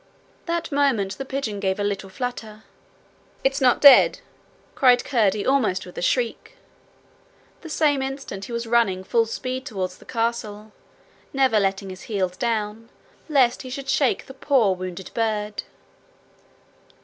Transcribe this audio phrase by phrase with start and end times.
[0.47, 2.63] That moment the pigeon gave a little flutter.
[3.43, 4.17] 'It's not dead!'
[4.73, 6.57] cried Curdie, almost with a shriek.
[7.61, 10.71] The same instant he was running full speed toward the castle,
[11.33, 12.89] never letting his heels down,
[13.29, 15.61] lest he should shake the poor, wounded bird.